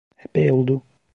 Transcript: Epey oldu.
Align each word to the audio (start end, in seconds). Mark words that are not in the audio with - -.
Epey 0.23 0.51
oldu. 0.51 0.81